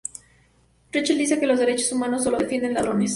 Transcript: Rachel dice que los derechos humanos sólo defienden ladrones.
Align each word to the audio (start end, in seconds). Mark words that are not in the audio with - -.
Rachel 0.91 1.19
dice 1.19 1.39
que 1.39 1.45
los 1.45 1.59
derechos 1.59 1.91
humanos 1.91 2.23
sólo 2.23 2.39
defienden 2.39 2.73
ladrones. 2.73 3.09